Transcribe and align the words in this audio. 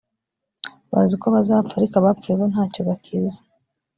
bazi 0.91 1.15
ko 1.21 1.27
bazapfa 1.35 1.73
ariko 1.79 1.95
abapfuye 1.97 2.33
bo 2.39 2.45
nta 2.51 2.63
cyo 2.73 2.81
bakizi 2.87 3.39